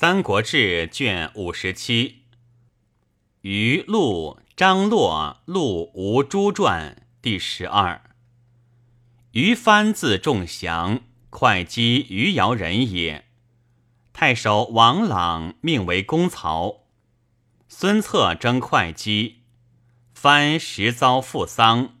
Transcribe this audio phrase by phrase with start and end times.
[0.00, 2.22] 三国志》卷五十七，
[3.40, 8.00] 于陆张洛陆吴诸传第十二。
[9.32, 11.00] 于藩字仲祥，
[11.30, 13.24] 会稽余姚人也。
[14.12, 16.84] 太守王朗命为公曹。
[17.66, 19.38] 孙策征会稽，
[20.14, 21.96] 藩时遭父丧，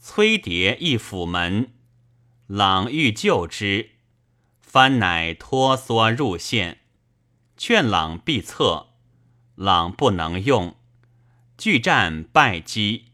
[0.00, 1.74] 崔牒亦府门。
[2.46, 3.90] 朗欲救之，
[4.62, 6.78] 藩乃脱缩入县。
[7.64, 8.88] 劝朗必策，
[9.54, 10.74] 朗不能用，
[11.56, 13.12] 拒战败击，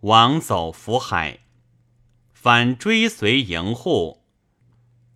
[0.00, 1.38] 王走福海，
[2.32, 4.24] 反追随营护，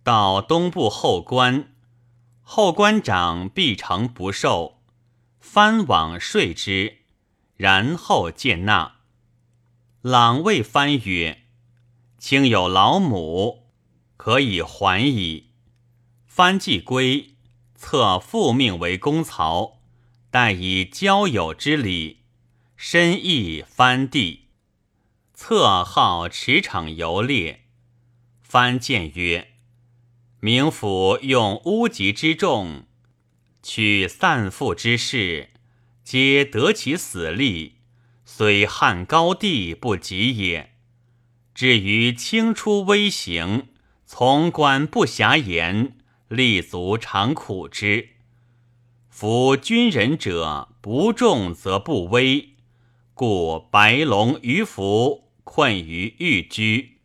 [0.01, 1.73] 到东部后关，
[2.41, 4.79] 后关长必城不受，
[5.41, 6.99] 藩往睡之，
[7.57, 8.99] 然后见纳。
[9.99, 11.43] 朗谓藩曰
[12.17, 13.73] ：“卿有老母，
[14.15, 15.49] 可以还矣。”
[16.25, 17.35] 藩既归。
[17.79, 19.79] 策复命为公曹，
[20.29, 22.17] 待以交友之礼，
[22.75, 24.49] 深意藩地。
[25.33, 27.61] 策好驰骋游猎，
[28.43, 29.53] 藩谏曰
[30.41, 32.83] ：“明府用乌籍之众，
[33.63, 35.51] 取散父之事，
[36.03, 37.75] 皆得其死力，
[38.25, 40.75] 虽汉高帝不及也。
[41.55, 43.69] 至于清初微行，
[44.05, 45.95] 从官不暇言。”
[46.29, 48.09] 立足常苦之，
[49.09, 52.49] 夫君人者不重则不威，
[53.15, 56.99] 故白龙于福困于玉居，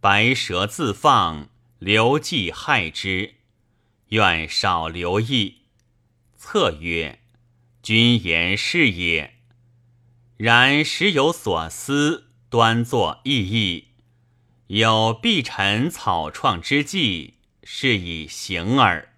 [0.00, 3.34] 白蛇自放，刘季害之，
[4.08, 5.58] 愿少留意。
[6.36, 7.20] 策曰
[7.80, 9.34] ：“君言是也，
[10.36, 13.90] 然时有所思，端坐意义，
[14.66, 19.08] 有避臣草创之计。”是以行耳。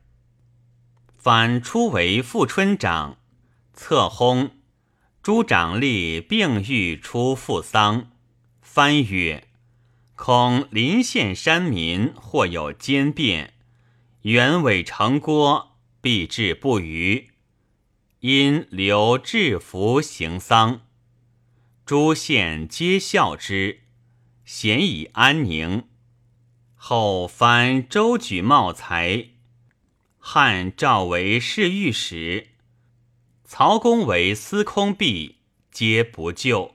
[1.16, 3.18] 反初为富春长，
[3.72, 4.50] 策薨。
[5.22, 8.10] 诸长吏并欲出复丧。
[8.60, 9.46] 翻曰
[10.16, 13.54] ：“恐临县山民或有奸变，
[14.22, 17.30] 原委成郭，必至不虞。
[18.18, 20.80] 因留制服行丧。
[21.86, 23.82] 诸县皆笑之，
[24.44, 25.84] 咸以安宁。”
[26.84, 29.26] 后翻周举茂才，
[30.18, 32.48] 汉赵为侍御史，
[33.44, 35.36] 曹公为司空弼，
[35.70, 36.74] 皆不救。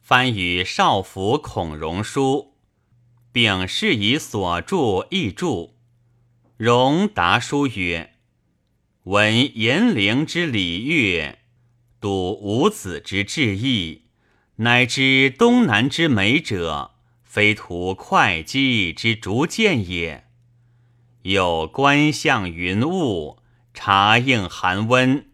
[0.00, 2.54] 翻与少府孔融书，
[3.32, 5.70] 并是以所著译著。
[6.56, 8.14] 融答书曰
[9.02, 11.40] ：“闻严陵之礼乐，
[12.00, 14.02] 睹五子之志意，
[14.58, 16.92] 乃知东南之美者。”
[17.34, 20.28] 非图会稽之逐渐也。
[21.22, 23.40] 有观象云雾，
[23.72, 25.26] 察应寒温，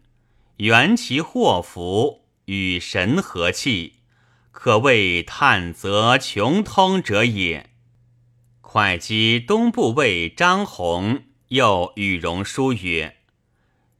[0.57, 3.97] 缘其祸福，与神和气，
[4.51, 7.69] 可谓探则穷通者也。
[8.61, 13.17] 会稽东部尉张宏又与荣书曰：“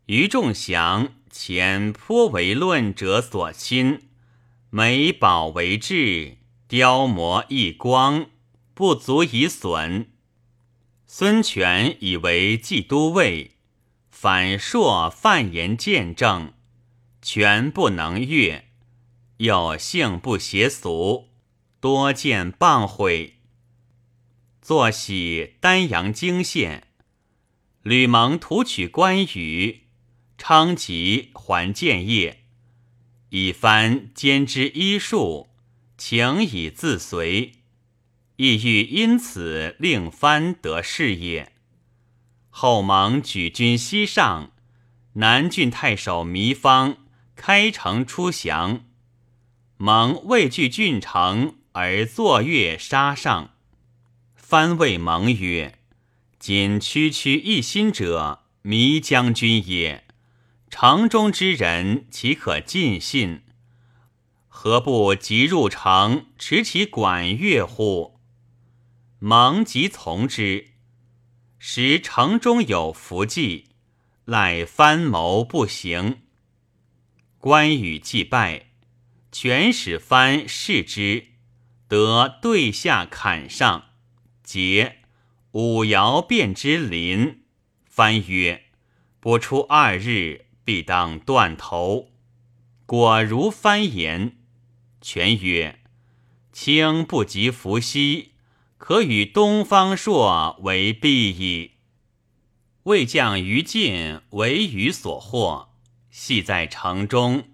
[0.08, 4.10] 余仲祥前颇为论者所亲，
[4.72, 6.38] 美保为质。”
[6.72, 8.28] 雕磨一光，
[8.74, 10.10] 不足以损。
[11.06, 13.58] 孙权以为冀都尉，
[14.10, 16.54] 反朔范言见证，
[17.22, 18.70] 权不能悦，
[19.40, 21.28] 又性不邪俗，
[21.82, 23.42] 多见谤毁。
[24.62, 26.88] 坐喜丹阳泾县，
[27.84, 29.82] 吕蒙图取关羽，
[30.38, 32.46] 昌吉还建业，
[33.32, 35.51] 以番兼之医术。
[36.04, 37.52] 情以自随，
[38.38, 41.52] 意欲因此令藩得事业。
[42.50, 44.52] 后蒙举军西上，
[45.14, 46.98] 南郡太守糜芳
[47.36, 48.84] 开城出降，
[49.78, 53.52] 蒙畏惧郡城而坐月杀上。
[54.36, 55.78] 藩谓蒙曰
[56.40, 60.06] ：“今区区一心者，糜将军也。
[60.68, 63.44] 城中之人，岂可尽信？”
[64.54, 68.20] 何不即入城，持其管乐乎？
[69.18, 70.74] 蒙即从之。
[71.58, 73.70] 时城中有伏计，
[74.26, 76.24] 赖藩谋不行。
[77.40, 78.68] 关羽既败，
[79.32, 81.28] 全使藩视之，
[81.88, 83.86] 得对下砍上，
[84.44, 84.98] 结
[85.54, 87.46] 五爻变之临。
[87.86, 88.66] 藩曰
[89.20, 92.10] ：“不出二日，必当断头。”
[92.86, 94.38] 果如藩言。
[95.02, 95.80] 权曰
[96.54, 98.34] ：“卿不及伏羲，
[98.78, 101.72] 可与东方朔为璧矣。”
[102.84, 105.74] 魏将于禁为余所获，
[106.10, 107.50] 系在城中。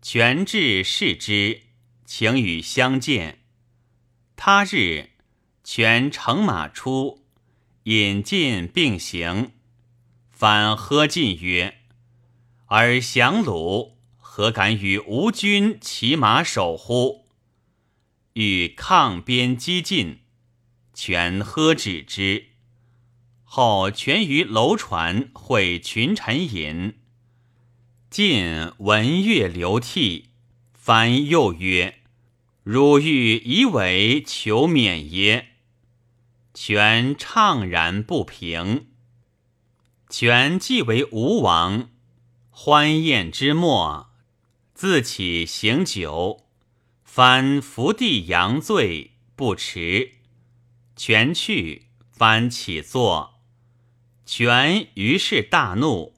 [0.00, 1.62] 权至视之，
[2.04, 3.40] 请与相见。
[4.36, 5.10] 他日，
[5.64, 7.24] 权乘马出，
[7.84, 9.52] 引进并行。
[10.30, 11.78] 反喝进曰
[12.68, 13.95] ：“尔降虏，
[14.36, 17.24] 何敢与吴军骑马守乎？”
[18.36, 20.18] 欲抗边击进，
[20.92, 22.48] 权喝止之。
[23.44, 26.98] 后权于楼船会群臣饮，
[28.10, 30.26] 晋闻乐流涕，
[30.74, 32.00] 翻又曰
[32.62, 35.52] ：“汝欲以为求免耶？”
[36.52, 38.88] 权怅然不平。
[40.10, 41.88] 权既为吴王，
[42.50, 44.10] 欢宴之末，
[44.76, 46.44] 自起行酒。
[47.02, 50.16] 翻伏地扬醉，不迟。
[50.94, 53.40] 权去，翻起坐。
[54.26, 56.12] 权于是大怒，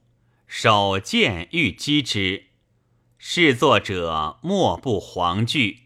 [0.48, 2.46] 手剑欲击之。
[3.16, 5.84] 侍坐者莫不惶惧。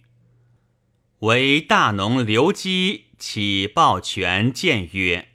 [1.19, 5.29] 唯大农刘基起报权谏曰：“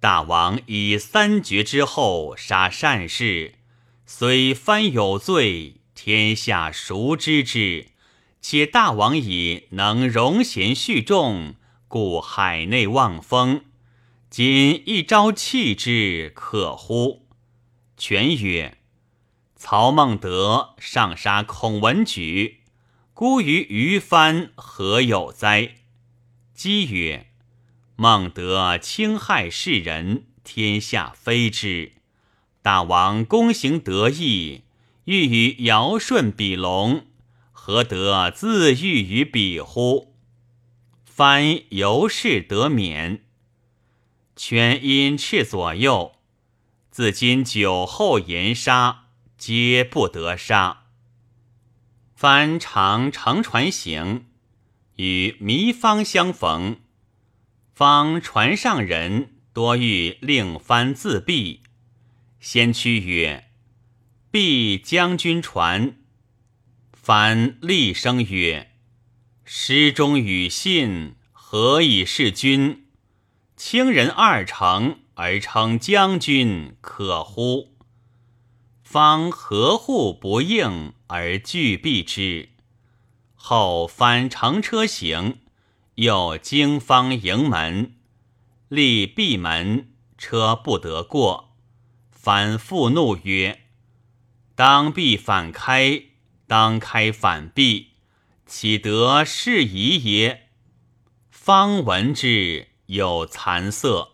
[0.00, 3.56] 大王以三绝之后杀善士，
[4.06, 7.86] 虽藩有罪，天下孰知之？”
[8.42, 11.54] 且大王以能容贤恤众，
[11.88, 13.64] 故海内望风。
[14.28, 17.26] 今一朝弃之，可乎？
[17.96, 18.76] 权曰
[19.56, 22.60] ：“曹孟德上杀孔文举，
[23.14, 25.76] 孤于于藩，何有哉？”
[26.52, 27.28] 姬曰
[27.96, 31.92] ：“孟德轻害世人，天下非之。
[32.60, 34.63] 大王公行得意，
[35.04, 37.06] 欲与尧舜比龙。”
[37.66, 40.14] 何得自喻于彼乎？
[41.06, 43.24] 藩由是得免。
[44.36, 46.16] 权因斥左右，
[46.90, 49.06] 自今酒后言杀，
[49.38, 50.82] 皆不得杀。
[52.14, 54.26] 翻常乘船行，
[54.96, 56.80] 与糜芳相逢，
[57.72, 61.60] 方船上人多欲令翻自毙。
[62.40, 63.43] 先驱曰
[64.34, 65.94] ：“必将军传。”
[66.92, 68.72] 凡厉声曰
[69.46, 72.86] ：“诗中与信，何以事君？
[73.56, 77.76] 轻人二成而称将军，可乎？”
[78.82, 82.48] 方何户不应而拒避之。
[83.36, 85.38] 后翻乘车行，
[85.94, 87.94] 又经方营门，
[88.66, 91.54] 立闭门，车不得过。
[92.10, 93.60] 反复怒曰
[94.54, 96.04] ：“当必反开。”
[96.46, 97.92] 当开反闭，
[98.44, 100.50] 岂得是宜也？
[101.30, 104.12] 方闻之，有惭色。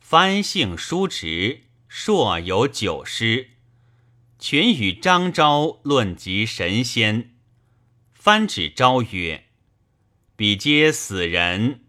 [0.00, 3.50] 翻性叔直，硕有九师。
[4.40, 7.36] 群与张昭论及神仙。
[8.12, 9.44] 翻指昭曰
[10.34, 11.84] ：“彼皆死人，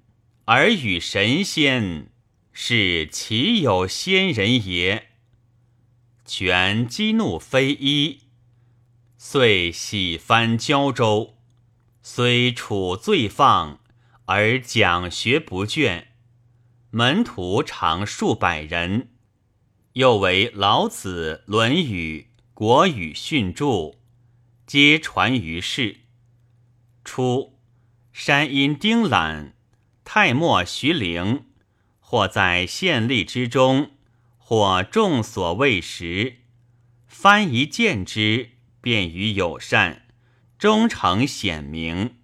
[0.46, 2.12] 而与神仙，
[2.54, 5.07] 是岂有仙人也？”
[6.28, 8.20] 权激怒非一。
[9.18, 11.38] 遂喜翻胶州，
[12.04, 13.80] 虽处罪放，
[14.26, 16.08] 而讲学不倦，
[16.92, 19.14] 门徒常数百人。
[19.94, 23.96] 又为老子、论语、国语训著，
[24.68, 26.02] 皆传于世。
[27.06, 27.58] 初，
[28.12, 29.56] 山阴丁览、
[30.04, 31.46] 太末徐陵，
[32.00, 33.92] 或在县吏之中，
[34.50, 36.38] 或众所未识，
[37.06, 38.52] 翻一见之。
[38.80, 40.08] 便于友善，
[40.58, 42.16] 终成显明。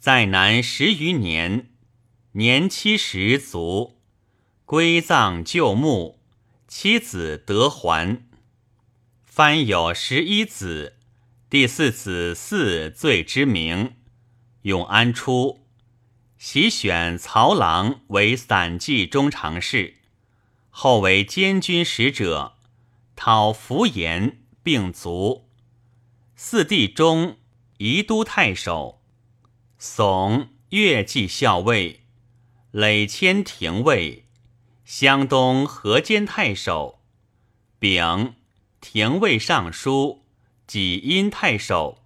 [0.00, 1.70] 在南十余年，
[2.32, 4.00] 年七十卒，
[4.64, 6.18] 归葬旧墓，
[6.66, 8.24] 妻子得还。
[9.24, 10.96] 藩有十一子，
[11.48, 13.92] 第四子嗣最之名，
[14.62, 15.60] 永安初，
[16.36, 19.98] 喜选曹郎为散骑中常侍，
[20.74, 22.54] 后为监军使者，
[23.14, 25.46] 讨符言并卒。
[26.34, 27.36] 四弟中
[27.76, 29.02] 宜都太守，
[29.78, 32.00] 耸越骑校尉，
[32.70, 34.24] 累迁廷尉，
[34.84, 37.00] 湘东河间太守，
[37.78, 38.34] 丙
[38.80, 40.24] 廷尉尚书，
[40.66, 42.01] 济阴太守，